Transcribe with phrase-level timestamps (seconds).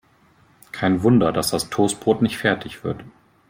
[0.71, 3.03] Kein Wunder, dass das Toastbrot nicht fertig wird.